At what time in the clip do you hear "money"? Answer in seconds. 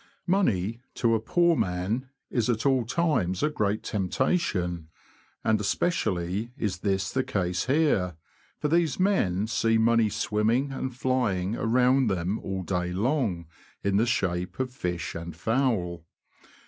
0.25-0.81, 9.77-10.09